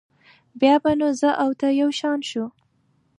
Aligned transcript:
بیا 0.59 0.75
به 0.83 0.91
نو 0.99 1.07
زه 1.19 1.29
او 1.43 1.51
ته 1.59 1.67
یو 1.81 1.89
شان 1.99 2.19
شو. 2.29 2.45